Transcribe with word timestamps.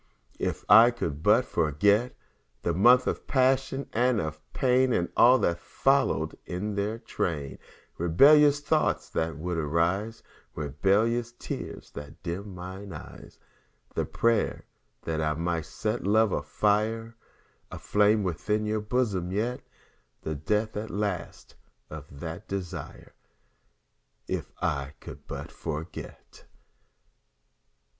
If 0.39 0.65
I 0.67 0.89
could 0.89 1.21
but 1.21 1.45
forget 1.45 2.15
The 2.63 2.73
months 2.73 3.05
of 3.05 3.27
passion 3.27 3.87
and 3.93 4.19
of 4.19 4.41
pain, 4.51 4.93
And 4.93 5.09
all 5.15 5.37
that 5.37 5.59
followed 5.59 6.35
in 6.43 6.73
their 6.73 6.97
train 6.97 7.59
Rebellious 7.99 8.61
thoughts 8.61 9.09
that 9.09 9.37
would 9.37 9.59
arise, 9.59 10.23
Rebellious 10.55 11.33
tears 11.37 11.91
that 11.91 12.23
dimmed 12.23 12.47
mine 12.47 12.93
eyes, 12.93 13.37
The 13.93 14.05
prayers 14.05 14.63
that 15.03 15.21
I 15.21 15.35
might 15.35 15.65
set 15.67 16.03
love's 16.03 16.49
fire 16.49 17.15
Aflame 17.69 18.23
within 18.23 18.65
your 18.65 18.81
bosom 18.81 19.31
yet 19.31 19.61
The 20.23 20.33
death 20.33 20.75
at 20.75 20.89
last 20.89 21.53
of 21.91 22.21
that 22.21 22.47
desire 22.47 23.13
If 24.27 24.51
I 24.63 24.93
could 24.99 25.27
but 25.27 25.51
forget. 25.51 26.45